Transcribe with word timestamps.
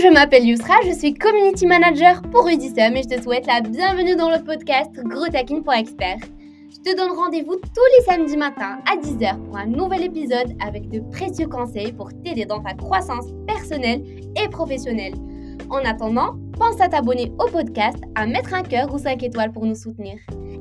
je 0.00 0.08
m'appelle 0.08 0.46
Yusra, 0.46 0.76
je 0.86 0.92
suis 0.92 1.12
Community 1.12 1.66
Manager 1.66 2.22
pour 2.22 2.48
Udisum 2.48 2.96
et 2.96 3.02
je 3.02 3.16
te 3.16 3.22
souhaite 3.22 3.46
la 3.46 3.60
bienvenue 3.60 4.16
dans 4.16 4.30
le 4.30 4.42
podcast 4.42 4.90
Expert. 5.76 6.16
Je 6.70 6.90
te 6.90 6.96
donne 6.96 7.10
rendez-vous 7.10 7.56
tous 7.56 7.98
les 7.98 8.04
samedis 8.06 8.38
matins 8.38 8.78
à 8.90 8.96
10h 8.96 9.38
pour 9.44 9.58
un 9.58 9.66
nouvel 9.66 10.04
épisode 10.04 10.56
avec 10.66 10.88
de 10.88 11.00
précieux 11.10 11.48
conseils 11.48 11.92
pour 11.92 12.08
t'aider 12.24 12.46
dans 12.46 12.62
ta 12.62 12.72
croissance 12.72 13.26
personnelle 13.46 14.02
et 14.42 14.48
professionnelle. 14.48 15.12
En 15.68 15.84
attendant, 15.84 16.36
pense 16.58 16.80
à 16.80 16.88
t'abonner 16.88 17.30
au 17.38 17.48
podcast, 17.48 17.98
à 18.14 18.26
mettre 18.26 18.54
un 18.54 18.62
cœur 18.62 18.94
ou 18.94 18.98
5 18.98 19.22
étoiles 19.22 19.52
pour 19.52 19.66
nous 19.66 19.74
soutenir. 19.74 20.14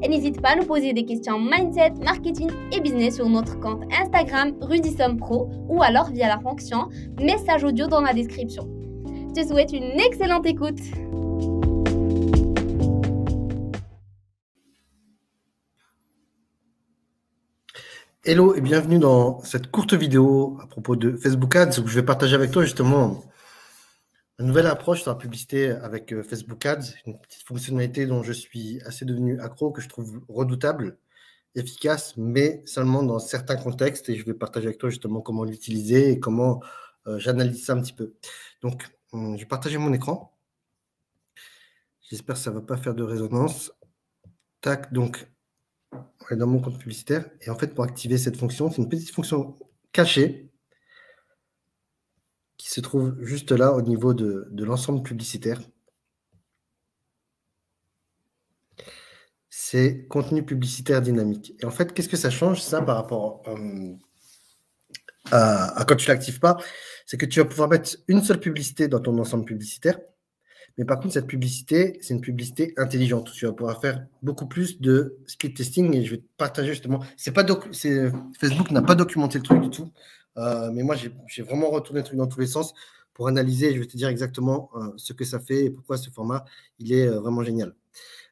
Et 0.03 0.09
n'hésite 0.09 0.41
pas 0.41 0.49
à 0.49 0.55
nous 0.57 0.65
poser 0.65 0.91
des 0.91 1.05
questions 1.05 1.39
mindset, 1.39 1.93
marketing 2.03 2.49
et 2.75 2.81
business 2.81 3.15
sur 3.15 3.29
notre 3.29 3.57
compte 3.61 3.83
Instagram 4.01 4.53
Rudissom 4.59 5.15
Pro 5.15 5.49
ou 5.69 5.81
alors 5.81 6.09
via 6.09 6.27
la 6.27 6.39
fonction 6.39 6.89
message 7.21 7.63
audio 7.63 7.87
dans 7.87 8.01
la 8.01 8.13
description. 8.13 8.78
Je 9.29 9.43
te 9.43 9.47
souhaite 9.47 9.71
une 9.73 9.99
excellente 9.99 10.47
écoute. 10.47 10.79
Hello 18.23 18.55
et 18.55 18.61
bienvenue 18.61 18.97
dans 18.97 19.39
cette 19.43 19.69
courte 19.69 19.93
vidéo 19.93 20.57
à 20.63 20.65
propos 20.65 20.95
de 20.95 21.15
Facebook 21.15 21.55
Ads 21.55 21.79
où 21.79 21.87
je 21.87 21.93
vais 21.93 22.03
partager 22.03 22.33
avec 22.33 22.49
toi 22.49 22.63
justement 22.63 23.23
une 24.39 24.47
nouvelle 24.47 24.65
approche 24.65 25.03
sur 25.03 25.11
la 25.11 25.17
publicité 25.17 25.69
avec 25.69 26.11
euh, 26.11 26.23
Facebook 26.23 26.65
Ads, 26.65 26.95
une 27.05 27.19
petite 27.19 27.43
fonctionnalité 27.43 28.07
dont 28.07 28.23
je 28.23 28.33
suis 28.33 28.81
assez 28.83 29.05
devenu 29.05 29.39
accro, 29.39 29.69
que 29.69 29.81
je 29.81 29.89
trouve 29.89 30.21
redoutable, 30.27 30.97
efficace, 31.53 32.15
mais 32.17 32.63
seulement 32.65 33.03
dans 33.03 33.19
certains 33.19 33.57
contextes. 33.57 34.09
Et 34.09 34.15
je 34.15 34.25
vais 34.25 34.33
partager 34.33 34.67
avec 34.67 34.79
toi 34.79 34.89
justement 34.89 35.21
comment 35.21 35.43
l'utiliser 35.43 36.09
et 36.09 36.19
comment 36.19 36.61
euh, 37.05 37.19
j'analyse 37.19 37.63
ça 37.63 37.73
un 37.73 37.81
petit 37.81 37.93
peu. 37.93 38.15
Donc, 38.63 38.89
je 39.13 39.37
vais 39.37 39.45
partager 39.45 39.77
mon 39.77 39.93
écran. 39.93 40.37
J'espère 42.09 42.35
que 42.35 42.41
ça 42.41 42.51
ne 42.51 42.55
va 42.55 42.61
pas 42.61 42.77
faire 42.77 42.95
de 42.95 43.03
résonance. 43.03 43.71
Tac, 44.61 44.91
donc, 44.91 45.27
on 45.91 46.27
est 46.31 46.35
dans 46.35 46.47
mon 46.47 46.59
compte 46.59 46.79
publicitaire. 46.79 47.29
Et 47.41 47.49
en 47.49 47.55
fait, 47.55 47.73
pour 47.73 47.83
activer 47.83 48.17
cette 48.17 48.37
fonction, 48.37 48.69
c'est 48.69 48.81
une 48.81 48.89
petite 48.89 49.11
fonction 49.11 49.57
cachée 49.91 50.49
qui 52.57 52.69
se 52.69 52.81
trouve 52.81 53.15
juste 53.21 53.51
là 53.51 53.73
au 53.73 53.81
niveau 53.81 54.13
de, 54.13 54.47
l'ensemble 54.63 55.01
publicitaire. 55.01 55.61
C'est 59.49 60.07
contenu 60.07 60.43
publicitaire 60.43 61.01
dynamique. 61.01 61.53
Et 61.59 61.65
en 61.65 61.71
fait, 61.71 61.93
qu'est-ce 61.93 62.09
que 62.09 62.17
ça 62.17 62.29
change 62.29 62.61
ça 62.61 62.81
par 62.81 62.95
rapport 62.95 63.43
euh, 63.47 63.95
à, 65.31 65.83
quand 65.87 65.95
tu 65.95 66.07
l'actives 66.07 66.39
pas 66.39 66.57
C'est 67.05 67.17
que 67.17 67.25
tu 67.25 67.39
vas 67.39 67.45
pouvoir 67.45 67.69
mettre 67.69 67.97
une 68.07 68.21
seule 68.21 68.39
publicité 68.39 68.87
dans 68.87 68.99
ton 68.99 69.17
ensemble 69.19 69.45
publicitaire. 69.45 69.99
Mais 70.77 70.85
par 70.85 70.99
contre, 70.99 71.13
cette 71.13 71.27
publicité, 71.27 71.97
c'est 72.01 72.13
une 72.13 72.21
publicité 72.21 72.73
intelligente. 72.77 73.31
Tu 73.33 73.45
vas 73.45 73.51
pouvoir 73.51 73.81
faire 73.81 74.05
beaucoup 74.21 74.47
plus 74.47 74.79
de 74.79 75.17
speed 75.27 75.55
testing 75.55 75.93
et 75.93 76.05
je 76.05 76.11
vais 76.11 76.17
te 76.17 76.27
partager 76.37 76.69
justement. 76.69 77.03
C'est 77.17 77.33
pas 77.33 77.45
Facebook 78.39 78.71
n'a 78.71 78.81
pas 78.81 78.95
documenté 78.95 79.39
le 79.39 79.43
truc 79.43 79.61
du 79.61 79.69
tout. 79.69 79.91
Euh, 80.37 80.71
mais 80.71 80.83
moi, 80.83 80.95
j'ai 80.95 81.41
vraiment 81.41 81.69
retourné 81.69 81.99
le 81.99 82.05
truc 82.05 82.17
dans 82.17 82.27
tous 82.27 82.39
les 82.39 82.47
sens 82.47 82.73
pour 83.13 83.27
analyser. 83.27 83.73
Je 83.73 83.79
vais 83.79 83.87
te 83.87 83.97
dire 83.97 84.07
exactement 84.07 84.69
euh, 84.75 84.91
ce 84.95 85.13
que 85.13 85.25
ça 85.25 85.39
fait 85.39 85.65
et 85.65 85.69
pourquoi 85.69 85.97
ce 85.97 86.09
format, 86.09 86.45
il 86.79 86.93
est 86.93 87.07
euh, 87.07 87.19
vraiment 87.19 87.43
génial. 87.43 87.75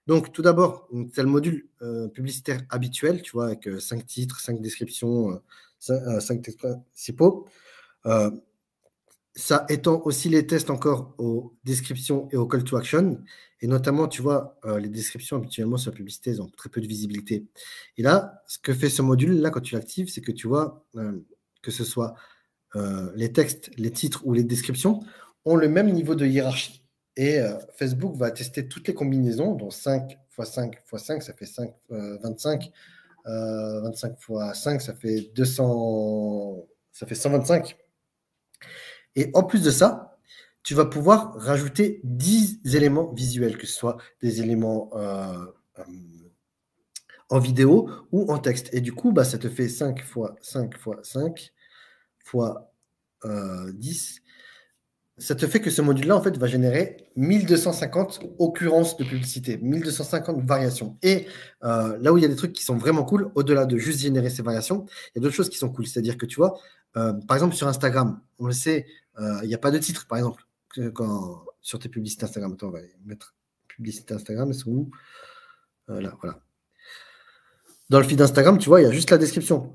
Donc, 0.07 0.31
tout 0.31 0.41
d'abord, 0.41 0.87
c'est 1.13 1.21
le 1.21 1.27
module 1.27 1.67
publicitaire 2.13 2.61
habituel, 2.69 3.21
tu 3.21 3.33
vois, 3.33 3.47
avec 3.47 3.67
cinq 3.81 4.05
titres, 4.05 4.39
cinq 4.39 4.61
descriptions, 4.61 5.41
cinq, 5.79 6.41
textes 6.41 6.59
principaux. 6.59 7.47
ça 9.35 9.65
étend 9.69 10.01
aussi 10.05 10.29
les 10.29 10.47
tests 10.47 10.69
encore 10.69 11.13
aux 11.17 11.55
descriptions 11.63 12.27
et 12.31 12.37
aux 12.37 12.47
call 12.47 12.63
to 12.63 12.77
action. 12.77 13.21
Et 13.61 13.67
notamment, 13.67 14.07
tu 14.07 14.21
vois, 14.21 14.59
les 14.79 14.89
descriptions 14.89 15.37
habituellement 15.37 15.77
sur 15.77 15.91
la 15.91 15.97
publicité, 15.97 16.31
elles 16.31 16.41
ont 16.41 16.49
très 16.49 16.69
peu 16.69 16.81
de 16.81 16.87
visibilité. 16.87 17.45
Et 17.97 18.03
là, 18.03 18.43
ce 18.47 18.59
que 18.59 18.73
fait 18.73 18.89
ce 18.89 19.01
module-là, 19.01 19.49
quand 19.49 19.61
tu 19.61 19.75
l'actives, 19.75 20.09
c'est 20.09 20.21
que 20.21 20.31
tu 20.31 20.47
vois 20.47 20.85
que 21.61 21.71
ce 21.71 21.83
soit 21.83 22.15
euh, 22.75 23.11
les 23.15 23.31
textes, 23.31 23.71
les 23.77 23.91
titres 23.91 24.25
ou 24.25 24.33
les 24.33 24.43
descriptions, 24.43 25.01
ont 25.45 25.55
le 25.55 25.69
même 25.69 25.91
niveau 25.91 26.15
de 26.15 26.25
hiérarchie. 26.25 26.83
Et 27.15 27.39
euh, 27.39 27.57
Facebook 27.75 28.15
va 28.15 28.31
tester 28.31 28.67
toutes 28.67 28.87
les 28.87 28.93
combinaisons, 28.93 29.55
dont 29.55 29.69
5 29.69 30.17
x 30.39 30.49
5 30.49 30.81
x 30.93 31.03
5, 31.03 31.23
ça 31.23 31.33
fait 31.33 31.45
5, 31.45 31.73
25. 31.89 32.71
25 33.27 34.17
x 34.17 34.59
5, 34.61 34.81
ça 34.81 34.93
fait 34.93 35.31
200, 35.35 36.67
ça 36.91 37.05
fait 37.05 37.15
125. 37.15 37.77
Et 39.15 39.31
en 39.33 39.43
plus 39.43 39.63
de 39.63 39.71
ça, 39.71 40.17
tu 40.63 40.73
vas 40.73 40.85
pouvoir 40.85 41.33
rajouter 41.35 42.01
10 42.03 42.61
éléments 42.75 43.11
visuels, 43.13 43.57
que 43.57 43.65
ce 43.65 43.73
soit 43.73 43.97
des 44.21 44.41
éléments 44.41 44.89
euh, 44.95 45.45
en 47.29 47.39
vidéo 47.39 47.89
ou 48.11 48.31
en 48.31 48.37
texte. 48.37 48.73
Et 48.73 48.81
du 48.81 48.93
coup, 48.93 49.11
bah, 49.11 49.23
ça 49.23 49.37
te 49.37 49.49
fait 49.49 49.69
5 49.69 49.99
x 49.99 50.13
5 50.41 50.73
x 50.75 51.09
5, 51.09 51.53
fois 52.23 52.73
10, 53.23 53.25
euh, 53.25 53.71
ça 55.17 55.33
te 55.33 55.47
fait 55.47 55.59
que 55.61 55.71
ce 55.71 55.81
module-là, 55.81 56.15
en 56.15 56.21
fait, 56.21 56.37
va 56.37 56.47
générer 56.47 57.07
1250 57.15 58.19
occurrences 58.37 58.97
de 58.97 59.03
publicité, 59.03 59.57
1250 59.57 60.43
variations. 60.43 60.97
Et 61.01 61.27
euh, 61.63 61.97
là 61.99 62.13
où 62.13 62.17
il 62.17 62.21
y 62.21 62.25
a 62.25 62.27
des 62.27 62.35
trucs 62.35 62.53
qui 62.53 62.63
sont 62.63 62.77
vraiment 62.77 63.03
cool, 63.03 63.31
au-delà 63.33 63.65
de 63.65 63.77
juste 63.77 63.99
générer 63.99 64.29
ces 64.29 64.43
variations, 64.43 64.85
il 64.87 65.11
y 65.15 65.19
a 65.19 65.21
d'autres 65.21 65.35
choses 65.35 65.49
qui 65.49 65.57
sont 65.57 65.69
cool. 65.69 65.87
C'est-à-dire 65.87 66.17
que 66.17 66.27
tu 66.27 66.35
vois, 66.35 66.59
euh, 66.97 67.13
par 67.13 67.35
exemple, 67.35 67.55
sur 67.55 67.67
Instagram, 67.67 68.19
on 68.37 68.45
le 68.45 68.53
sait, 68.53 68.85
il 69.19 69.47
n'y 69.47 69.55
a 69.55 69.57
pas 69.57 69.71
de 69.71 69.79
titre, 69.79 70.05
par 70.05 70.19
exemple, 70.19 70.43
quand, 70.93 71.43
sur 71.61 71.79
tes 71.79 71.89
publicités 71.89 72.23
Instagram. 72.25 72.53
Attends, 72.53 72.67
on 72.67 72.71
va 72.71 72.79
mettre 73.03 73.33
publicité 73.67 74.13
Instagram, 74.13 74.49
elles 74.49 74.55
sont 74.55 74.69
où 74.69 74.91
Là, 75.87 76.13
voilà. 76.21 76.39
Dans 77.89 77.99
le 77.99 78.05
feed 78.05 78.21
Instagram, 78.21 78.59
tu 78.59 78.69
vois, 78.69 78.81
il 78.81 78.83
y 78.83 78.87
a 78.87 78.91
juste 78.91 79.09
la 79.09 79.17
description. 79.17 79.73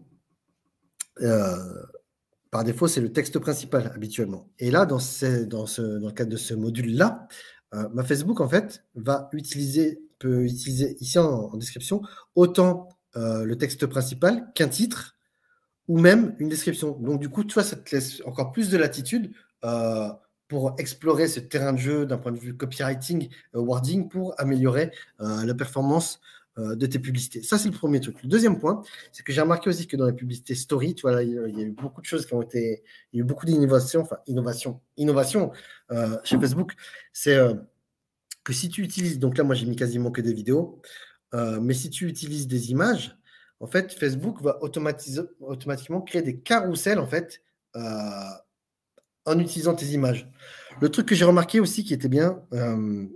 Par 2.52 2.64
défaut, 2.64 2.86
c'est 2.86 3.00
le 3.00 3.10
texte 3.10 3.38
principal 3.38 3.90
habituellement. 3.94 4.50
Et 4.58 4.70
là, 4.70 4.84
dans, 4.84 4.98
dans, 5.46 5.64
le 5.78 6.10
cadre 6.10 6.30
de 6.30 6.36
ce 6.36 6.52
module-là, 6.52 7.26
euh, 7.72 7.88
ma 7.94 8.04
Facebook, 8.04 8.42
en 8.42 8.48
fait, 8.48 8.84
va 8.94 9.30
utiliser, 9.32 10.02
peut 10.18 10.44
utiliser 10.44 10.98
ici 11.00 11.18
en, 11.18 11.56
description 11.56 12.02
autant 12.34 12.90
euh, 13.16 13.46
le 13.46 13.56
texte 13.56 13.86
principal 13.86 14.52
qu'un 14.54 14.68
titre 14.68 15.16
ou 15.88 15.98
même 15.98 16.36
une 16.40 16.50
description. 16.50 16.90
Donc, 17.00 17.20
du 17.20 17.30
coup, 17.30 17.42
tu 17.42 17.54
vois, 17.54 17.64
ça 17.64 17.74
te 17.74 17.96
laisse 17.96 18.20
encore 18.26 18.52
plus 18.52 18.68
de 18.68 18.76
latitude 18.76 19.32
euh, 19.64 20.10
pour 20.46 20.74
explorer 20.76 21.28
ce 21.28 21.40
terrain 21.40 21.72
de 21.72 21.78
jeu 21.78 22.04
d'un 22.04 22.18
point 22.18 22.32
de 22.32 22.38
vue 22.38 22.54
copywriting, 22.54 23.30
wording, 23.54 24.10
pour 24.10 24.38
améliorer 24.38 24.90
la 25.18 25.54
performance 25.54 26.20
de 26.56 26.86
tes 26.86 26.98
publicités. 26.98 27.42
Ça, 27.42 27.56
c'est 27.56 27.70
le 27.70 27.74
premier 27.74 28.00
truc. 28.00 28.22
Le 28.22 28.28
deuxième 28.28 28.58
point, 28.58 28.82
c'est 29.10 29.22
que 29.22 29.32
j'ai 29.32 29.40
remarqué 29.40 29.70
aussi 29.70 29.86
que 29.86 29.96
dans 29.96 30.06
les 30.06 30.12
publicités 30.12 30.54
story, 30.54 30.94
tu 30.94 31.02
vois, 31.02 31.22
il 31.22 31.32
y 31.32 31.38
a 31.38 31.64
eu 31.64 31.70
beaucoup 31.70 32.00
de 32.02 32.06
choses 32.06 32.26
qui 32.26 32.34
ont 32.34 32.42
été, 32.42 32.82
il 33.12 33.18
y 33.18 33.20
a 33.20 33.24
eu 33.24 33.26
beaucoup 33.26 33.46
d'innovations, 33.46 34.02
enfin, 34.02 34.18
innovation, 34.26 34.80
innovation 34.98 35.52
euh, 35.92 36.18
chez 36.24 36.38
Facebook. 36.38 36.74
C'est 37.12 37.36
euh, 37.36 37.54
que 38.44 38.52
si 38.52 38.68
tu 38.68 38.82
utilises, 38.82 39.18
donc 39.18 39.38
là, 39.38 39.44
moi, 39.44 39.54
j'ai 39.54 39.66
mis 39.66 39.76
quasiment 39.76 40.10
que 40.10 40.20
des 40.20 40.34
vidéos, 40.34 40.80
mais 41.32 41.72
si 41.72 41.88
tu 41.88 42.06
utilises 42.06 42.46
des 42.46 42.70
images, 42.70 43.16
en 43.60 43.66
fait, 43.66 43.92
Facebook 43.94 44.42
va 44.42 44.58
automatiquement 44.60 46.02
créer 46.02 46.20
des 46.20 46.38
carousels, 46.38 46.98
en 46.98 47.06
fait, 47.06 47.40
en 47.74 49.38
utilisant 49.38 49.74
tes 49.74 49.86
images. 49.86 50.30
Le 50.80 50.90
truc 50.90 51.06
que 51.06 51.14
j'ai 51.14 51.24
remarqué 51.24 51.60
aussi 51.60 51.84
qui 51.84 51.94
était 51.94 52.08
bien, 52.08 52.42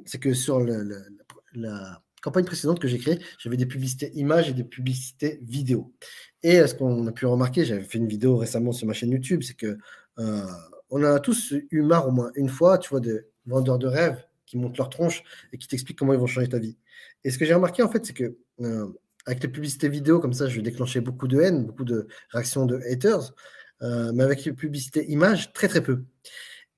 c'est 0.07 0.19
que 0.19 0.33
sur 0.33 0.61
le, 0.61 1.05
la 1.53 2.03
campagne 2.27 2.45
précédente 2.45 2.81
que 2.81 2.89
j'ai 2.89 2.99
créée, 2.99 3.21
j'avais 3.39 3.57
des 3.57 3.67
publicités 3.67 4.11
images 4.15 4.51
et 4.51 4.53
des 4.53 4.65
publicités 4.65 5.39
vidéo. 5.43 5.95
Et 6.43 6.59
euh, 6.59 6.67
ce 6.67 6.75
qu'on 6.75 7.07
a 7.07 7.13
pu 7.13 7.25
remarquer, 7.25 7.65
j'avais 7.65 7.85
fait 7.85 7.99
une 7.99 8.09
vidéo 8.09 8.37
récemment 8.37 8.73
sur 8.73 8.85
ma 8.89 8.95
chaîne 8.95 9.13
YouTube, 9.13 9.43
c'est 9.45 9.55
que 9.55 9.79
euh, 10.19 10.43
on 10.91 11.05
a 11.05 11.21
tous 11.21 11.55
eu 11.71 11.83
marre 11.83 12.09
au 12.09 12.11
moins 12.11 12.33
une 12.35 12.49
fois, 12.49 12.79
tu 12.79 12.91
vois, 12.91 12.99
des 12.99 13.21
vendeurs 13.47 13.79
de 13.79 13.87
rêves 13.87 14.25
qui 14.45 14.59
montent 14.59 14.77
leur 14.77 14.91
tronche 14.91 15.23
et 15.53 15.59
qui 15.59 15.69
t'expliquent 15.69 15.99
comment 15.99 16.15
ils 16.15 16.19
vont 16.19 16.27
changer 16.27 16.49
ta 16.49 16.59
vie. 16.59 16.77
Et 17.23 17.31
ce 17.31 17.39
que 17.39 17.45
j'ai 17.45 17.55
remarqué 17.55 17.85
en 17.85 17.89
fait, 17.89 18.05
c'est 18.05 18.13
que 18.13 18.37
euh, 18.61 18.89
avec 19.25 19.41
les 19.45 19.49
publicités 19.49 19.89
vidéo 19.89 20.19
comme 20.19 20.33
ça, 20.33 20.49
je 20.49 20.61
déclenchais 20.61 21.01
beaucoup 21.01 21.29
de 21.29 21.41
haine, 21.41 21.65
beaucoup 21.65 21.85
de 21.85 22.09
réactions 22.31 22.67
de 22.67 22.81
haters, 22.91 23.35
mais 23.81 24.25
avec 24.25 24.45
les 24.45 24.53
publicités 24.53 25.09
images, 25.11 25.53
très 25.53 25.69
très 25.69 25.83
peu. 25.83 26.03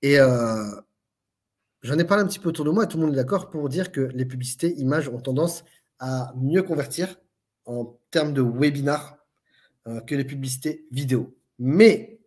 Et 0.02 0.18
J'en 1.82 1.98
ai 1.98 2.04
parlé 2.04 2.24
un 2.24 2.26
petit 2.26 2.40
peu 2.40 2.48
autour 2.48 2.64
de 2.64 2.70
moi 2.70 2.84
et 2.84 2.88
tout 2.88 2.98
le 2.98 3.04
monde 3.04 3.12
est 3.14 3.16
d'accord 3.16 3.50
pour 3.50 3.68
dire 3.68 3.92
que 3.92 4.00
les 4.00 4.24
publicités 4.24 4.74
images 4.78 5.08
ont 5.08 5.20
tendance 5.20 5.64
à 6.00 6.32
mieux 6.36 6.62
convertir 6.62 7.16
en 7.66 7.98
termes 8.10 8.32
de 8.32 8.42
webinar 8.42 9.16
euh, 9.86 10.00
que 10.00 10.16
les 10.16 10.24
publicités 10.24 10.86
vidéo. 10.90 11.38
Mais 11.60 12.20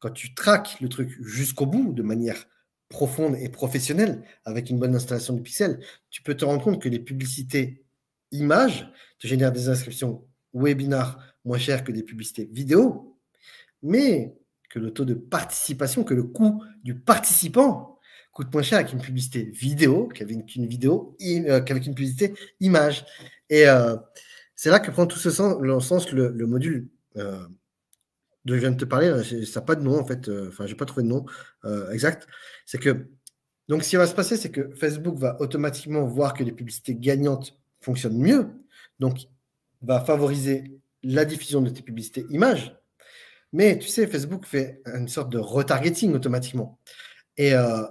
quand 0.00 0.10
tu 0.10 0.34
traques 0.34 0.80
le 0.80 0.88
truc 0.88 1.16
jusqu'au 1.20 1.66
bout 1.66 1.92
de 1.92 2.02
manière 2.02 2.46
profonde 2.88 3.36
et 3.36 3.48
professionnelle, 3.48 4.22
avec 4.44 4.70
une 4.70 4.78
bonne 4.78 4.96
installation 4.96 5.34
du 5.34 5.42
pixel, 5.42 5.78
tu 6.10 6.22
peux 6.22 6.34
te 6.34 6.44
rendre 6.44 6.62
compte 6.62 6.80
que 6.82 6.88
les 6.88 6.98
publicités 6.98 7.84
images 8.32 8.90
te 9.20 9.28
génèrent 9.28 9.52
des 9.52 9.68
inscriptions 9.68 10.26
webinar 10.54 11.18
moins 11.44 11.58
chères 11.58 11.84
que 11.84 11.92
des 11.92 12.02
publicités 12.02 12.48
vidéo, 12.52 13.16
mais 13.82 14.36
que 14.70 14.78
le 14.78 14.92
taux 14.92 15.04
de 15.04 15.14
participation, 15.14 16.02
que 16.02 16.14
le 16.14 16.24
coût 16.24 16.64
du 16.82 16.98
participant 16.98 17.97
coûte 18.38 18.52
moins 18.52 18.62
cher 18.62 18.78
avec 18.78 18.92
une 18.92 19.00
publicité 19.00 19.42
vidéo 19.42 20.08
qu'avec 20.14 20.54
une 20.54 20.66
vidéo, 20.66 21.16
euh, 21.20 21.60
qu'avec 21.60 21.86
une 21.86 21.94
publicité 21.94 22.34
image. 22.60 23.04
Et 23.50 23.64
c'est 24.54 24.70
là 24.70 24.78
que 24.78 24.90
prend 24.90 25.06
tout 25.06 25.18
ce 25.18 25.30
sens, 25.30 26.12
le, 26.12 26.46
module 26.46 26.88
dont 27.16 28.54
je 28.54 28.54
viens 28.54 28.70
de 28.70 28.76
te 28.76 28.84
parler. 28.84 29.24
Ça 29.44 29.60
n'a 29.60 29.66
pas 29.66 29.74
de 29.74 29.82
nom 29.82 29.98
en 29.98 30.04
fait. 30.04 30.30
Enfin, 30.48 30.66
j'ai 30.66 30.76
pas 30.76 30.84
trouvé 30.84 31.02
de 31.02 31.08
nom 31.08 31.26
exact. 31.90 32.28
C'est 32.64 32.78
que 32.78 33.08
donc, 33.68 33.84
ce 33.84 33.90
qui 33.90 33.96
va 33.96 34.06
se 34.06 34.14
passer, 34.14 34.36
c'est 34.36 34.50
que 34.50 34.70
Facebook 34.74 35.18
va 35.18 35.40
automatiquement 35.40 36.04
voir 36.04 36.32
que 36.32 36.42
les 36.42 36.52
publicités 36.52 36.94
gagnantes 36.94 37.58
fonctionnent 37.80 38.18
mieux. 38.18 38.48
Donc, 38.98 39.18
va 39.82 40.00
favoriser 40.00 40.80
la 41.02 41.24
diffusion 41.24 41.60
de 41.60 41.70
tes 41.70 41.82
publicités 41.82 42.24
images. 42.30 42.74
Mais 43.52 43.78
tu 43.78 43.88
sais, 43.88 44.06
Facebook 44.06 44.46
fait 44.46 44.82
une 44.86 45.08
sorte 45.08 45.30
de 45.30 45.38
retargeting 45.38 46.14
automatiquement. 46.14 46.78
Et 47.36 47.54
euh, 47.54 47.82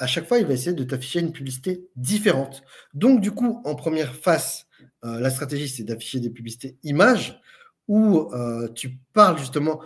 à 0.00 0.06
chaque 0.06 0.26
fois, 0.26 0.38
il 0.38 0.46
va 0.46 0.54
essayer 0.54 0.72
de 0.72 0.84
t'afficher 0.84 1.20
une 1.20 1.32
publicité 1.32 1.88
différente. 1.94 2.62
Donc, 2.94 3.20
du 3.20 3.30
coup, 3.30 3.60
en 3.64 3.74
première 3.74 4.14
phase, 4.14 4.66
euh, 5.04 5.20
la 5.20 5.30
stratégie, 5.30 5.68
c'est 5.68 5.84
d'afficher 5.84 6.20
des 6.20 6.30
publicités 6.30 6.76
images 6.82 7.40
où 7.86 8.30
euh, 8.32 8.68
tu 8.74 8.98
parles 9.12 9.38
justement 9.38 9.80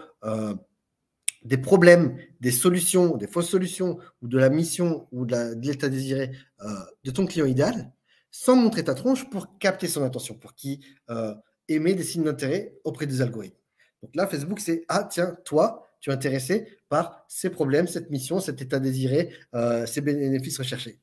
des 1.44 1.58
problèmes, 1.58 2.16
des 2.40 2.50
solutions, 2.50 3.16
des 3.16 3.26
fausses 3.26 3.50
solutions, 3.50 3.99
ou 4.22 4.28
de 4.28 4.38
la 4.38 4.49
mission, 4.49 5.06
ou 5.12 5.26
de 5.26 5.55
l'état 5.61 5.88
désiré 5.88 6.32
euh, 6.62 6.69
de 7.05 7.10
ton 7.10 7.26
client 7.26 7.46
idéal, 7.46 7.93
sans 8.31 8.56
montrer 8.56 8.84
ta 8.84 8.94
tronche 8.94 9.28
pour 9.31 9.58
capter 9.58 9.87
son 9.87 10.02
attention, 10.02 10.34
pour 10.34 10.55
qu'il 10.55 10.81
euh, 11.10 11.34
émet 11.69 11.94
des 11.94 12.02
signes 12.02 12.25
d'intérêt 12.25 12.75
auprès 12.84 13.06
des 13.06 13.20
algorithmes. 13.20 13.58
Donc 14.02 14.17
là, 14.17 14.26
Facebook, 14.26 14.58
c'est 14.60 14.84
Ah, 14.88 15.05
tiens, 15.05 15.37
toi, 15.44 15.83
tu 16.05 16.11
es 16.11 16.12
intéressé 16.12 16.69
par 16.91 17.25
ces 17.29 17.49
problèmes, 17.49 17.87
cette 17.87 18.11
mission, 18.11 18.39
cet 18.39 18.61
état 18.61 18.79
désiré, 18.79 19.31
euh, 19.55 19.87
ces 19.87 20.03
bénéfices 20.03 20.59
recherchés. 20.59 21.01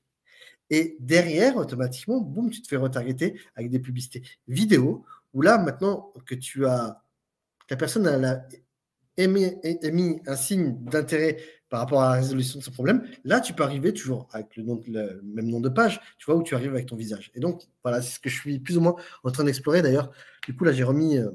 Et 0.69 0.95
derrière, 0.99 1.57
automatiquement, 1.57 2.21
boum, 2.21 2.51
tu 2.51 2.61
te 2.61 2.67
fais 2.67 2.75
retargeter 2.75 3.41
avec 3.55 3.71
des 3.71 3.79
publicités 3.79 4.21
vidéo, 4.47 5.03
où 5.33 5.41
là, 5.41 5.57
maintenant 5.57 6.13
que 6.27 6.35
tu 6.35 6.67
as, 6.67 7.01
la 7.71 7.77
personne 7.77 8.05
a 8.05 8.15
la 8.19 8.45
émis, 9.17 10.21
un 10.27 10.35
signe 10.35 10.77
d'intérêt 10.85 11.37
par 11.69 11.79
rapport 11.79 12.03
à 12.03 12.09
la 12.09 12.21
résolution 12.21 12.59
de 12.59 12.63
ce 12.63 12.69
problème, 12.69 13.03
là, 13.23 13.39
tu 13.39 13.53
peux 13.53 13.63
arriver 13.63 13.95
toujours 13.95 14.27
avec 14.33 14.55
le, 14.55 14.61
nom, 14.61 14.79
le, 14.87 15.19
même 15.23 15.47
nom 15.47 15.61
de 15.61 15.69
page, 15.69 15.99
tu 16.19 16.25
vois, 16.27 16.35
où 16.35 16.43
tu 16.43 16.53
arrives 16.53 16.73
avec 16.73 16.85
ton 16.85 16.95
visage. 16.95 17.31
Et 17.33 17.39
donc, 17.39 17.63
voilà, 17.83 18.03
c'est 18.03 18.17
ce 18.17 18.19
que 18.19 18.29
je 18.29 18.39
suis 18.39 18.59
plus 18.59 18.77
ou 18.77 18.81
moins 18.81 18.95
en 19.23 19.31
train 19.31 19.45
d'explorer. 19.45 19.81
D'ailleurs, 19.81 20.11
du 20.45 20.55
coup, 20.55 20.63
là, 20.63 20.73
j'ai 20.73 20.83
remis 20.83 21.17
euh, 21.17 21.31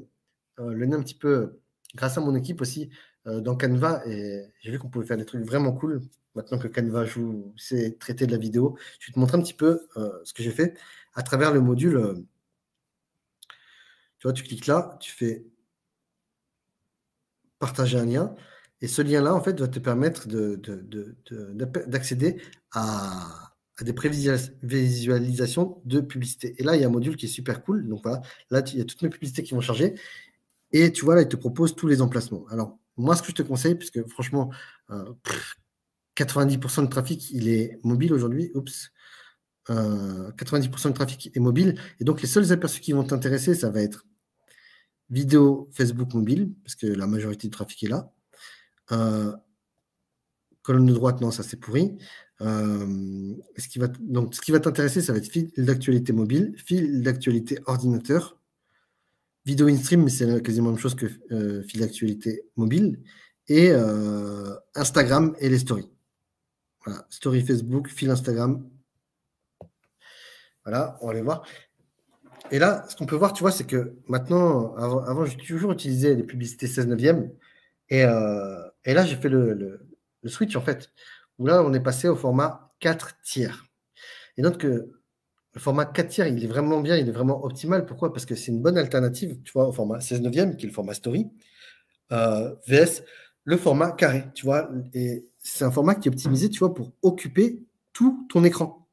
euh, 0.59 0.71
le 0.71 0.85
nez 0.85 0.95
un 0.95 1.03
petit 1.03 1.17
peu, 1.17 1.59
grâce 1.95 2.17
à 2.17 2.21
mon 2.21 2.33
équipe 2.33 2.61
aussi, 2.61 2.89
dans 3.27 3.55
Canva, 3.57 4.01
et 4.07 4.45
j'ai 4.61 4.71
vu 4.71 4.79
qu'on 4.79 4.89
pouvait 4.89 5.05
faire 5.05 5.17
des 5.17 5.25
trucs 5.25 5.43
vraiment 5.45 5.73
cool. 5.73 6.01
Maintenant 6.35 6.59
que 6.59 6.67
Canva 6.67 7.05
joue, 7.05 7.53
c'est 7.57 7.99
traiter 7.99 8.25
de 8.27 8.31
la 8.31 8.37
vidéo, 8.37 8.77
je 8.99 9.07
vais 9.07 9.13
te 9.13 9.19
montrer 9.19 9.37
un 9.37 9.41
petit 9.41 9.53
peu 9.53 9.87
ce 10.23 10.33
que 10.33 10.43
j'ai 10.43 10.51
fait 10.51 10.77
à 11.13 11.23
travers 11.23 11.53
le 11.53 11.61
module. 11.61 12.25
tu 14.19 14.27
vois, 14.27 14.33
tu 14.33 14.43
cliques 14.43 14.67
là, 14.67 14.97
tu 15.01 15.11
fais 15.11 15.45
partager 17.59 17.97
un 17.97 18.05
lien. 18.05 18.35
Et 18.81 18.87
ce 18.87 19.01
lien-là, 19.01 19.33
en 19.33 19.41
fait, 19.41 19.59
va 19.59 19.67
te 19.67 19.79
permettre 19.79 20.27
d'accéder 21.87 22.33
de, 22.33 22.41
à, 22.71 23.53
à, 23.79 23.83
des 23.83 23.93
prévisualisations 23.93 25.81
de 25.85 25.99
publicité. 25.99 26.55
Et 26.59 26.63
là, 26.63 26.75
il 26.75 26.81
y 26.81 26.85
a 26.85 26.87
un 26.87 26.91
module 26.91 27.15
qui 27.15 27.25
est 27.25 27.29
super 27.29 27.63
cool. 27.63 27.87
Donc 27.87 28.03
voilà, 28.03 28.21
là, 28.51 28.61
il 28.71 28.77
y 28.77 28.81
a 28.81 28.85
toutes 28.85 29.01
mes 29.01 29.09
publicités 29.09 29.43
qui 29.43 29.55
vont 29.55 29.61
charger. 29.61 29.95
Et 30.71 30.91
tu 30.91 31.05
vois, 31.05 31.15
là, 31.15 31.21
il 31.21 31.27
te 31.27 31.37
propose 31.37 31.75
tous 31.75 31.87
les 31.87 32.01
emplacements. 32.01 32.45
Alors, 32.49 32.77
moi, 32.97 33.15
ce 33.15 33.21
que 33.21 33.29
je 33.29 33.35
te 33.35 33.43
conseille, 33.43 33.75
puisque 33.75 34.05
franchement, 34.07 34.51
90% 34.89 36.79
euh, 36.79 36.83
de 36.83 36.89
trafic, 36.89 37.29
il 37.31 37.47
est 37.47 37.79
mobile 37.83 38.13
aujourd'hui. 38.13 38.51
Oups. 38.55 38.91
90% 39.67 39.71
euh, 39.71 40.89
de 40.89 40.93
trafic 40.93 41.31
est 41.35 41.39
mobile. 41.39 41.79
Et 41.99 42.03
donc, 42.03 42.21
les 42.21 42.27
seuls 42.27 42.51
aperçus 42.51 42.81
qui 42.81 42.93
vont 42.93 43.03
t'intéresser, 43.03 43.53
ça 43.53 43.69
va 43.69 43.81
être 43.81 44.05
vidéo 45.09 45.69
Facebook 45.73 46.13
mobile, 46.13 46.53
parce 46.63 46.75
que 46.75 46.87
la 46.87 47.07
majorité 47.07 47.47
du 47.47 47.51
trafic 47.51 47.83
est 47.83 47.89
là. 47.89 48.11
Euh, 48.91 49.33
colonne 50.63 50.85
de 50.85 50.93
droite, 50.93 51.21
non, 51.21 51.31
ça 51.31 51.43
c'est 51.43 51.57
pourri. 51.57 51.97
Donc, 52.39 54.35
ce 54.35 54.41
qui 54.41 54.51
va 54.51 54.59
t'intéresser, 54.59 55.01
ça 55.01 55.13
va 55.13 55.19
être 55.19 55.29
fil 55.29 55.51
d'actualité 55.57 56.13
mobile, 56.13 56.53
fil 56.57 57.01
d'actualité 57.01 57.59
ordinateur, 57.65 58.36
vidéo 59.47 59.67
in-stream, 59.67 60.03
mais 60.03 60.09
c'est 60.09 60.43
quasiment 60.43 60.67
la 60.67 60.73
même 60.73 60.81
chose 60.81 60.93
que 60.93 61.07
euh, 61.31 61.63
fil 61.63 61.79
d'actualité 61.79 62.43
mobile, 62.57 62.99
et 63.47 63.71
Instagram 64.75 65.33
et 65.39 65.47
les 65.47 65.59
stories. 65.59 65.89
Voilà, 66.85 67.05
story 67.09 67.41
Facebook, 67.41 67.87
fil 67.87 68.09
Instagram. 68.09 68.69
Voilà, 70.65 70.97
on 70.99 71.05
va 71.07 71.13
aller 71.13 71.21
voir. 71.21 71.47
Et 72.51 72.59
là, 72.59 72.85
ce 72.89 72.95
qu'on 72.97 73.05
peut 73.05 73.15
voir, 73.15 73.31
tu 73.31 73.41
vois, 73.41 73.51
c'est 73.51 73.65
que 73.65 73.95
maintenant, 74.07 74.75
avant, 74.75 75.25
j'ai 75.25 75.37
toujours 75.37 75.71
utilisé 75.71 76.13
les 76.13 76.23
publicités 76.23 76.67
16 76.67 76.87
neuvième. 76.87 77.31
Et, 77.89 78.03
euh, 78.03 78.61
et 78.83 78.93
là, 78.93 79.05
j'ai 79.05 79.15
fait 79.15 79.29
le, 79.29 79.53
le, 79.53 80.29
switch, 80.29 80.57
en 80.57 80.61
fait, 80.61 80.91
où 81.39 81.47
là, 81.47 81.63
on 81.63 81.73
est 81.73 81.79
passé 81.79 82.09
au 82.09 82.17
format 82.17 82.73
4 82.81 83.21
tiers. 83.21 83.65
Et 84.35 84.41
donc, 84.41 84.65
le 85.57 85.61
format 85.61 85.85
4 85.85 86.07
tiers, 86.07 86.27
il 86.27 86.43
est 86.43 86.47
vraiment 86.47 86.81
bien, 86.81 86.97
il 86.97 87.09
est 87.09 87.11
vraiment 87.11 87.43
optimal. 87.43 87.87
Pourquoi? 87.87 88.13
Parce 88.13 88.27
que 88.27 88.35
c'est 88.35 88.51
une 88.51 88.61
bonne 88.61 88.77
alternative, 88.77 89.41
tu 89.43 89.51
vois, 89.53 89.67
au 89.67 89.71
format 89.71 89.99
16 89.99 90.21
neuvième, 90.21 90.55
qui 90.55 90.67
est 90.67 90.69
le 90.69 90.73
format 90.73 90.93
story, 90.93 91.31
euh, 92.11 92.53
VS, 92.67 93.01
le 93.43 93.57
format 93.57 93.91
carré, 93.91 94.25
tu 94.35 94.45
vois. 94.45 94.69
C'est 95.39 95.65
un 95.65 95.71
format 95.71 95.95
qui 95.95 96.09
est 96.09 96.11
optimisé, 96.11 96.49
tu 96.49 96.59
vois, 96.59 96.75
pour 96.75 96.91
occuper 97.01 97.63
tout 97.91 98.27
ton 98.29 98.43
écran. 98.43 98.87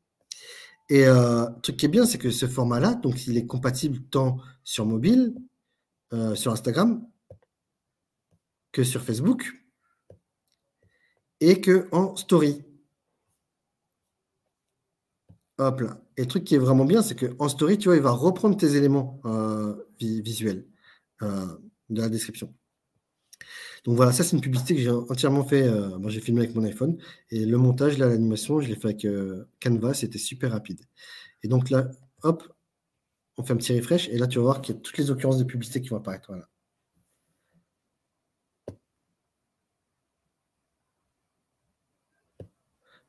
Et 0.89 1.07
euh, 1.07 1.45
le 1.51 1.61
truc 1.61 1.77
qui 1.77 1.85
est 1.85 1.91
bien, 1.91 2.07
c'est 2.07 2.17
que 2.17 2.31
ce 2.31 2.47
format-là, 2.47 2.95
donc 2.95 3.27
il 3.27 3.37
est 3.37 3.45
compatible 3.45 3.99
tant 4.11 4.39
sur 4.63 4.87
mobile, 4.87 5.35
euh, 6.15 6.35
sur 6.35 6.51
Instagram, 6.51 7.07
que 8.73 8.85
sur 8.85 9.03
Facebook, 9.03 9.53
et 11.41 11.61
que 11.61 11.89
en 11.93 12.17
story. 12.17 12.65
Hop 15.59 15.81
là. 15.81 16.01
Et 16.17 16.23
le 16.23 16.29
truc 16.29 16.45
qui 16.45 16.55
est 16.57 16.59
vraiment 16.59 16.85
bien, 16.85 17.03
c'est 17.03 17.15
qu'en 17.15 17.49
story, 17.49 17.79
tu 17.79 17.89
vois, 17.89 17.97
il 17.97 18.03
va 18.03 18.11
reprendre 18.11 18.57
tes 18.57 18.77
éléments 18.77 19.21
euh, 19.25 19.75
visuels 20.01 20.67
de 21.21 22.01
la 22.01 22.09
description. 22.09 22.55
Donc 23.85 23.97
voilà, 23.97 24.13
ça 24.13 24.25
c'est 24.25 24.35
une 24.37 24.41
publicité 24.43 24.75
que 24.75 24.81
j'ai 24.81 24.91
entièrement 24.91 25.45
fait. 25.45 25.63
Euh, 25.65 25.99
j'ai 26.09 26.21
filmé 26.21 26.43
avec 26.43 26.55
mon 26.55 26.65
iPhone 26.65 26.97
et 27.31 27.45
le 27.45 27.59
montage, 27.59 27.99
là, 27.99 28.09
l'animation, 28.09 28.61
je 28.61 28.69
l'ai 28.69 28.77
fait 28.77 28.87
avec 28.89 29.05
euh, 29.05 29.45
Canva, 29.61 29.95
c'était 29.95 30.19
super 30.19 30.53
rapide. 30.53 30.81
Et 31.43 31.49
donc 31.49 31.71
là, 31.71 31.91
hop, 32.23 32.43
on 33.37 33.45
fait 33.45 33.53
un 33.53 33.57
petit 33.57 33.79
refresh 33.79 34.09
et 34.09 34.19
là 34.19 34.27
tu 34.27 34.39
vas 34.39 34.45
voir 34.45 34.63
qu'il 34.63 34.75
y 34.75 34.79
a 34.79 34.81
toutes 34.81 34.99
les 34.99 35.11
occurrences 35.11 35.39
de 35.39 35.45
publicité 35.45 35.83
qui 35.83 35.89
vont 35.89 35.99
apparaître. 35.99 36.29
Voilà. 36.29 36.49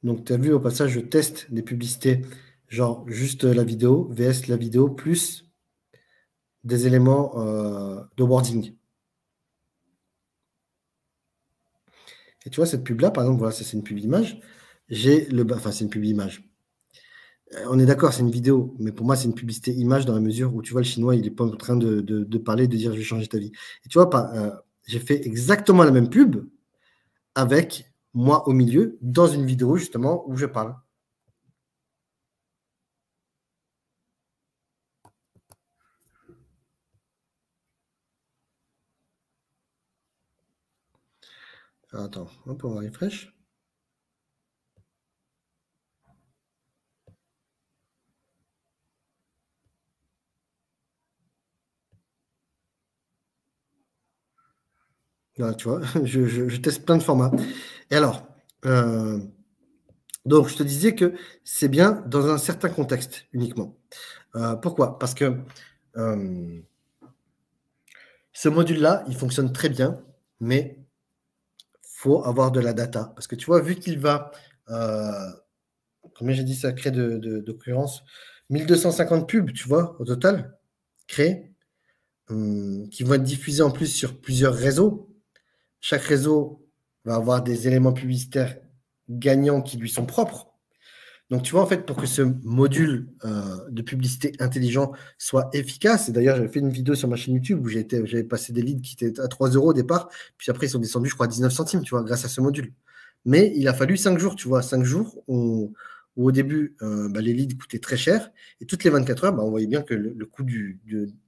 Donc 0.06 0.24
tu 0.24 0.34
as 0.34 0.38
vu 0.38 0.54
au 0.54 0.60
passage, 0.60 0.92
je 0.92 1.00
teste 1.00 1.52
des 1.52 1.64
publicités, 1.64 2.22
genre 2.68 3.04
juste 3.08 3.44
la 3.44 3.64
vidéo, 3.64 4.08
VS 4.12 4.48
la 4.48 4.56
vidéo, 4.56 4.88
plus 4.88 5.52
des 6.64 6.86
éléments 6.86 7.40
euh, 7.40 8.02
de 8.16 8.24
wording. 8.24 8.76
Et 12.46 12.52
tu 12.52 12.58
vois, 12.58 12.68
cette 12.68 12.84
pub-là, 12.84 13.10
par 13.10 13.24
exemple, 13.24 13.40
voilà, 13.40 13.52
c'est 13.52 13.74
une 13.74 13.82
pub 13.82 13.98
image. 13.98 14.40
J'ai 14.90 15.26
le. 15.26 15.44
Enfin, 15.52 15.72
c'est 15.72 15.84
une 15.84 15.90
pub 15.90 16.04
image. 16.06 16.48
Euh, 17.54 17.66
on 17.72 17.80
est 17.80 17.88
d'accord, 17.88 18.14
c'est 18.14 18.22
une 18.22 18.30
vidéo, 18.30 18.76
mais 18.78 18.92
pour 18.92 19.08
moi, 19.08 19.16
c'est 19.16 19.26
une 19.26 19.34
publicité 19.34 19.74
image 19.74 20.06
dans 20.06 20.14
la 20.14 20.22
mesure 20.22 20.54
où 20.54 20.62
tu 20.62 20.72
vois, 20.72 20.82
le 20.82 20.88
chinois, 20.88 21.16
il 21.16 21.24
n'est 21.24 21.32
pas 21.32 21.46
en 21.46 21.58
train 21.58 21.76
de, 21.76 22.38
parler, 22.38 22.68
de 22.68 22.78
dire 22.78 22.92
je 22.94 22.98
vais 23.00 23.04
changer 23.04 23.26
ta 23.26 23.40
vie. 23.40 23.52
Et 23.86 23.90
tu 23.90 23.98
vois, 23.98 24.36
euh, 24.36 24.52
j'ai 24.86 25.00
fait 25.00 25.26
exactement 25.26 25.84
la 25.84 25.90
même 25.90 26.10
pub 26.12 26.48
avec 27.34 27.95
moi 28.16 28.48
au 28.48 28.54
milieu 28.54 28.98
dans 29.02 29.28
une 29.28 29.46
vidéo 29.46 29.78
justement 29.78 30.28
où 30.28 30.38
je 30.38 30.46
parle. 30.48 30.76
Attends, 41.94 42.28
on 42.46 42.56
peut 42.56 42.68
voir 42.68 42.84
refresh. 42.84 43.36
Là, 55.38 55.54
tu 55.54 55.68
vois, 55.68 55.82
je, 56.04 56.58
teste 56.58 56.86
plein 56.86 56.98
de 56.98 57.04
formats. 57.04 57.32
Et 57.92 57.96
alors, 57.96 58.28
euh, 58.66 59.20
donc 60.26 60.48
je 60.48 60.56
te 60.56 60.64
disais 60.64 60.96
que 60.96 61.14
c'est 61.44 61.68
bien 61.68 62.04
dans 62.08 62.28
un 62.28 62.38
certain 62.38 62.70
contexte 62.70 63.26
uniquement. 63.34 63.78
Euh, 64.36 64.56
pourquoi? 64.56 64.98
Parce 65.00 65.14
que 65.14 65.38
euh, 65.98 66.62
ce 68.34 68.50
module-là, 68.50 69.04
il 69.08 69.16
fonctionne 69.16 69.54
très 69.54 69.70
bien, 69.70 70.04
mais 70.40 70.80
faut 71.82 72.24
avoir 72.24 72.52
de 72.52 72.60
la 72.60 72.74
data. 72.74 73.14
Parce 73.16 73.28
que 73.28 73.36
tu 73.36 73.46
vois, 73.46 73.62
vu 73.62 73.76
qu'il 73.76 74.00
va 74.00 74.32
combien 76.16 76.34
j'ai 76.34 76.44
dit 76.44 76.56
ça 76.56 76.72
crée 76.74 76.92
de, 76.92 77.18
d'occurrence 77.40 78.04
1250 78.50 79.28
pubs, 79.28 79.52
tu 79.54 79.68
vois, 79.68 79.96
au 80.00 80.06
total, 80.06 80.58
créés, 81.08 81.52
hum, 82.30 82.90
qui 82.90 83.04
vont 83.04 83.16
être 83.16 83.24
diffusés 83.24 83.64
en 83.64 83.72
plus 83.72 83.88
sur 83.88 84.20
plusieurs 84.20 84.54
réseaux. 84.54 85.10
Chaque 85.82 86.04
réseau 86.04 86.65
va 87.06 87.16
avoir 87.16 87.44
des 87.44 87.68
éléments 87.68 87.94
publicitaires 87.94 88.58
gagnants 89.10 89.62
qui 89.62 89.78
lui 89.78 89.90
sont 89.90 90.06
propres. 90.06 90.56
Donc, 91.32 91.42
tu 91.42 91.54
vois, 91.54 91.64
en 91.64 91.66
fait, 91.66 91.86
pour 91.88 91.98
que 91.98 92.06
ce 92.06 92.22
module 92.22 93.08
euh, 93.24 93.58
de 93.70 93.82
publicité 93.82 94.34
intelligent 94.40 94.92
soit 95.18 95.50
efficace, 95.54 96.08
et 96.08 96.12
d'ailleurs, 96.12 96.36
j'avais 96.36 96.50
fait 96.50 96.60
une 96.60 96.70
vidéo 96.70 96.94
sur 96.94 97.08
ma 97.08 97.16
chaîne 97.16 97.34
YouTube 97.34 97.66
où 97.66 97.68
j'avais 97.68 98.24
passé 98.24 98.54
des 98.54 98.62
leads 98.62 98.82
qui 98.82 98.94
étaient 98.94 99.20
à 99.20 99.28
3 99.28 99.50
euros 99.50 99.70
au 99.70 99.74
départ, 99.74 100.10
puis 100.38 100.52
après, 100.52 100.68
ils 100.68 100.70
sont 100.70 100.80
descendus, 100.80 101.10
je 101.10 101.16
crois, 101.16 101.26
à 101.26 101.30
19 101.30 101.52
centimes, 101.52 101.82
tu 101.82 101.92
vois, 101.92 102.04
grâce 102.04 102.26
à 102.26 102.28
ce 102.28 102.42
module. 102.42 102.74
Mais 103.26 103.52
il 103.56 103.68
a 103.68 103.74
fallu 103.74 103.98
5 103.98 104.20
jours, 104.20 104.36
tu 104.36 104.48
vois, 104.48 104.62
5 104.62 104.84
jours 104.84 105.24
où, 105.28 105.74
au 106.16 106.32
début, 106.32 106.76
euh, 106.84 107.10
bah, 107.10 107.22
les 107.22 107.34
leads 107.34 107.58
coûtaient 107.58 107.80
très 107.80 107.98
cher, 107.98 108.32
et 108.62 108.66
toutes 108.68 108.84
les 108.84 108.92
24 108.92 109.24
heures, 109.24 109.34
bah, 109.34 109.44
on 109.44 109.50
voyait 109.50 109.68
bien 109.68 109.82
que 109.82 109.96
le, 109.96 110.26
coût 110.28 110.44
du, 110.44 110.80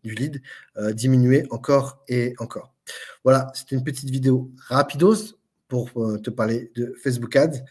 lead 0.03 0.43
euh, 0.77 0.93
diminuait 0.93 1.47
encore 1.49 2.03
et 2.07 2.35
encore. 2.37 2.75
Voilà, 3.23 3.51
c'était 3.55 3.75
une 3.75 3.83
petite 3.83 4.11
vidéo 4.11 4.51
rapidos 4.67 5.36
pour 5.67 5.91
te 6.21 6.29
parler 6.29 6.71
de 6.75 6.93
Facebook 7.01 7.35
Ads 7.35 7.63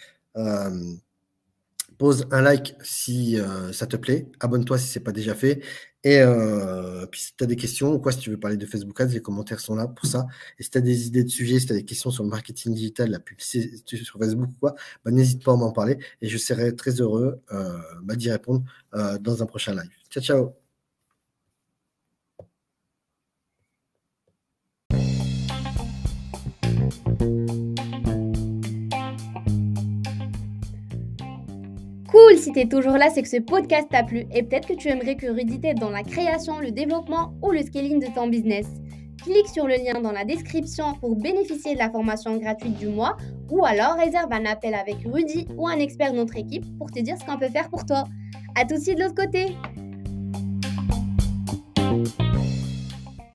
pose 1.98 2.26
un 2.30 2.42
like 2.42 2.74
si 2.82 3.38
euh, 3.38 3.72
ça 3.72 3.86
te 3.86 3.96
plaît, 3.96 4.28
abonne-toi 4.40 4.78
si 4.78 4.88
ce 4.88 4.98
n'est 4.98 5.02
pas 5.02 5.12
déjà 5.12 5.34
fait. 5.34 5.62
Et 6.04 6.20
euh, 6.20 7.06
puis 7.06 7.20
si 7.20 7.36
tu 7.36 7.42
as 7.42 7.46
des 7.46 7.56
questions 7.56 7.92
ou 7.92 7.98
quoi, 7.98 8.12
si 8.12 8.18
tu 8.18 8.30
veux 8.30 8.38
parler 8.38 8.56
de 8.56 8.66
Facebook 8.66 9.00
Ads, 9.00 9.08
les 9.08 9.20
commentaires 9.20 9.60
sont 9.60 9.74
là 9.74 9.88
pour 9.88 10.06
ça. 10.06 10.26
Et 10.58 10.62
si 10.62 10.70
tu 10.70 10.78
as 10.78 10.80
des 10.80 11.06
idées 11.08 11.24
de 11.24 11.28
sujets, 11.28 11.58
si 11.58 11.66
tu 11.66 11.72
as 11.72 11.76
des 11.76 11.84
questions 11.84 12.10
sur 12.10 12.22
le 12.22 12.30
marketing 12.30 12.74
digital, 12.74 13.10
la 13.10 13.18
publicité 13.18 13.96
sur 13.96 14.18
Facebook 14.18 14.50
ou 14.50 14.58
quoi, 14.60 14.74
bah, 15.04 15.10
n'hésite 15.10 15.42
pas 15.44 15.52
à 15.52 15.56
m'en 15.56 15.72
parler 15.72 15.98
et 16.20 16.28
je 16.28 16.38
serai 16.38 16.74
très 16.76 17.00
heureux 17.00 17.40
euh, 17.52 17.78
bah, 18.02 18.14
d'y 18.14 18.30
répondre 18.30 18.64
dans 19.20 19.42
un 19.42 19.46
prochain 19.46 19.74
live. 19.74 19.90
Ciao, 20.10 20.22
ciao 20.22 20.65
Cool, 32.08 32.38
si 32.38 32.52
t'es 32.52 32.66
toujours 32.66 32.96
là, 32.96 33.10
c'est 33.12 33.22
que 33.22 33.28
ce 33.28 33.38
podcast 33.38 33.88
t'a 33.90 34.04
plu 34.04 34.26
et 34.32 34.44
peut-être 34.44 34.68
que 34.68 34.75
tu 34.75 34.88
aimerais 34.88 35.16
que 35.16 35.26
Rudy 35.26 35.60
t'aide 35.60 35.80
dans 35.80 35.90
la 35.90 36.04
création, 36.04 36.60
le 36.60 36.70
développement 36.70 37.34
ou 37.42 37.50
le 37.50 37.62
scaling 37.62 37.98
de 37.98 38.14
ton 38.14 38.28
business. 38.28 38.66
Clique 39.25 39.48
sur 39.48 39.66
le 39.66 39.75
lien 39.75 40.00
dans 40.00 40.12
la 40.12 40.25
description 40.25 40.94
pour 41.00 41.16
bénéficier 41.16 41.75
de 41.75 41.78
la 41.80 41.90
formation 41.90 42.36
gratuite 42.36 42.78
du 42.78 42.86
mois 42.86 43.16
ou 43.50 43.64
alors 43.64 43.96
réserve 43.96 44.32
un 44.32 44.44
appel 44.44 44.75
avec 44.75 44.98
Rudy 45.04 45.48
ou 45.56 45.66
un 45.66 45.78
expert 45.80 46.12
de 46.12 46.18
notre 46.18 46.36
équipe 46.36 46.64
pour 46.78 46.92
te 46.92 47.00
dire 47.00 47.16
ce 47.18 47.25
qu'on 47.25 47.38
peut 47.38 47.48
faire 47.48 47.68
pour 47.70 47.84
toi. 47.84 48.04
À 48.54 48.64
tout 48.64 48.76
de 48.76 48.80
suite 48.80 48.98
de 48.98 49.02
l'autre 49.02 49.16
côté 49.16 49.56